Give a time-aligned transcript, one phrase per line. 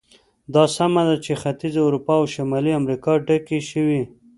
[0.53, 4.01] دا سمه ده چې ختیځه اروپا او شمالي امریکا ډکې شوې.